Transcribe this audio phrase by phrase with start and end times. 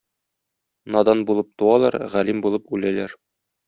[0.95, 3.21] Надан булып туалар, галим булып үләләр.